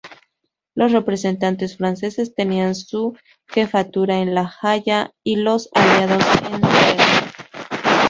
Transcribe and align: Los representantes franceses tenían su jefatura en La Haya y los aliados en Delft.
Los 0.73 0.93
representantes 0.93 1.77
franceses 1.77 2.33
tenían 2.33 2.73
su 2.73 3.15
jefatura 3.45 4.17
en 4.17 4.33
La 4.33 4.51
Haya 4.63 5.11
y 5.23 5.35
los 5.35 5.69
aliados 5.75 6.25
en 6.51 6.59
Delft. 6.61 7.91